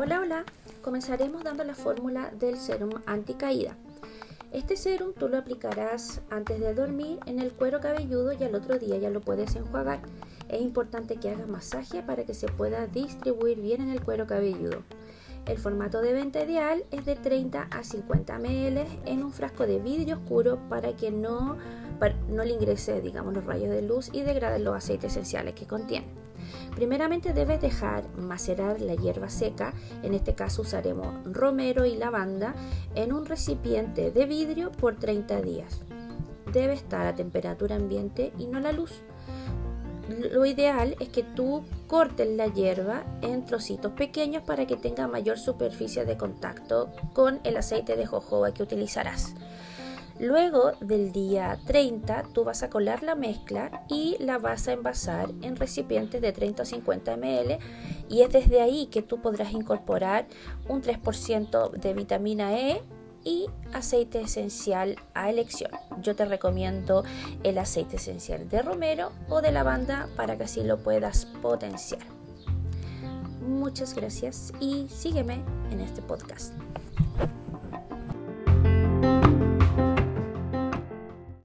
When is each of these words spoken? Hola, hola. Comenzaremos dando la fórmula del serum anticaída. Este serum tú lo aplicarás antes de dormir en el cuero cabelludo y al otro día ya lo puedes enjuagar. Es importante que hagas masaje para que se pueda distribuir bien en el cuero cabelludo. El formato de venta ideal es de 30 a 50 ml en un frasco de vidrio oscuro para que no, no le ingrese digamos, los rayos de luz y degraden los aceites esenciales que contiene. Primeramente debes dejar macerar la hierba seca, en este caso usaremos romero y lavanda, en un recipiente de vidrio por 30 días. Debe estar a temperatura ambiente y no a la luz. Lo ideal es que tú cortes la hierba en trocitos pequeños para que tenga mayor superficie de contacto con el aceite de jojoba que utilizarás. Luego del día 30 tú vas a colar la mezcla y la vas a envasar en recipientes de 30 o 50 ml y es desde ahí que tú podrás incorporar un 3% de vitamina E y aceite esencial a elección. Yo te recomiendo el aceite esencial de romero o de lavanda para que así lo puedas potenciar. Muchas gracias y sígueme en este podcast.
Hola, 0.00 0.20
hola. 0.20 0.44
Comenzaremos 0.80 1.42
dando 1.42 1.64
la 1.64 1.74
fórmula 1.74 2.30
del 2.38 2.56
serum 2.56 3.02
anticaída. 3.04 3.76
Este 4.52 4.76
serum 4.76 5.12
tú 5.12 5.28
lo 5.28 5.38
aplicarás 5.38 6.20
antes 6.30 6.60
de 6.60 6.72
dormir 6.72 7.18
en 7.26 7.40
el 7.40 7.52
cuero 7.52 7.80
cabelludo 7.80 8.32
y 8.32 8.44
al 8.44 8.54
otro 8.54 8.78
día 8.78 8.96
ya 8.98 9.10
lo 9.10 9.20
puedes 9.20 9.56
enjuagar. 9.56 9.98
Es 10.48 10.62
importante 10.62 11.16
que 11.16 11.30
hagas 11.30 11.48
masaje 11.48 12.04
para 12.04 12.24
que 12.24 12.32
se 12.32 12.46
pueda 12.46 12.86
distribuir 12.86 13.60
bien 13.60 13.80
en 13.80 13.90
el 13.90 14.00
cuero 14.00 14.28
cabelludo. 14.28 14.84
El 15.46 15.58
formato 15.58 16.00
de 16.00 16.12
venta 16.12 16.44
ideal 16.44 16.84
es 16.92 17.04
de 17.04 17.16
30 17.16 17.66
a 17.68 17.82
50 17.82 18.38
ml 18.38 18.86
en 19.04 19.24
un 19.24 19.32
frasco 19.32 19.66
de 19.66 19.80
vidrio 19.80 20.18
oscuro 20.18 20.60
para 20.68 20.94
que 20.94 21.10
no, 21.10 21.56
no 22.28 22.44
le 22.44 22.52
ingrese 22.52 23.00
digamos, 23.00 23.34
los 23.34 23.44
rayos 23.44 23.70
de 23.70 23.82
luz 23.82 24.10
y 24.12 24.22
degraden 24.22 24.62
los 24.62 24.76
aceites 24.76 25.10
esenciales 25.10 25.54
que 25.54 25.66
contiene. 25.66 26.27
Primeramente 26.74 27.32
debes 27.32 27.60
dejar 27.60 28.08
macerar 28.16 28.80
la 28.80 28.94
hierba 28.94 29.28
seca, 29.28 29.74
en 30.02 30.14
este 30.14 30.34
caso 30.34 30.62
usaremos 30.62 31.08
romero 31.24 31.84
y 31.84 31.96
lavanda, 31.96 32.54
en 32.94 33.12
un 33.12 33.26
recipiente 33.26 34.10
de 34.10 34.26
vidrio 34.26 34.72
por 34.72 34.96
30 34.96 35.40
días. 35.42 35.82
Debe 36.52 36.72
estar 36.74 37.06
a 37.06 37.14
temperatura 37.14 37.76
ambiente 37.76 38.32
y 38.38 38.46
no 38.46 38.58
a 38.58 38.60
la 38.60 38.72
luz. 38.72 39.02
Lo 40.08 40.46
ideal 40.46 40.96
es 41.00 41.10
que 41.10 41.22
tú 41.22 41.64
cortes 41.86 42.26
la 42.28 42.46
hierba 42.46 43.04
en 43.20 43.44
trocitos 43.44 43.92
pequeños 43.92 44.42
para 44.42 44.66
que 44.66 44.76
tenga 44.76 45.06
mayor 45.06 45.38
superficie 45.38 46.06
de 46.06 46.16
contacto 46.16 46.90
con 47.12 47.40
el 47.44 47.58
aceite 47.58 47.94
de 47.94 48.06
jojoba 48.06 48.54
que 48.54 48.62
utilizarás. 48.62 49.34
Luego 50.20 50.72
del 50.80 51.12
día 51.12 51.58
30 51.66 52.24
tú 52.32 52.42
vas 52.42 52.62
a 52.64 52.70
colar 52.70 53.02
la 53.04 53.14
mezcla 53.14 53.84
y 53.88 54.16
la 54.18 54.38
vas 54.38 54.66
a 54.66 54.72
envasar 54.72 55.30
en 55.42 55.54
recipientes 55.54 56.20
de 56.20 56.32
30 56.32 56.62
o 56.62 56.66
50 56.66 57.16
ml 57.16 57.58
y 58.08 58.22
es 58.22 58.32
desde 58.32 58.60
ahí 58.60 58.86
que 58.86 59.02
tú 59.02 59.22
podrás 59.22 59.52
incorporar 59.52 60.26
un 60.68 60.82
3% 60.82 61.70
de 61.70 61.94
vitamina 61.94 62.58
E 62.58 62.82
y 63.24 63.46
aceite 63.72 64.20
esencial 64.20 64.96
a 65.14 65.30
elección. 65.30 65.70
Yo 66.02 66.16
te 66.16 66.24
recomiendo 66.24 67.04
el 67.44 67.58
aceite 67.58 67.96
esencial 67.96 68.48
de 68.48 68.62
romero 68.62 69.12
o 69.28 69.40
de 69.40 69.52
lavanda 69.52 70.08
para 70.16 70.36
que 70.36 70.44
así 70.44 70.64
lo 70.64 70.78
puedas 70.78 71.26
potenciar. 71.26 72.02
Muchas 73.46 73.94
gracias 73.94 74.52
y 74.60 74.88
sígueme 74.88 75.42
en 75.70 75.80
este 75.80 76.02
podcast. 76.02 76.54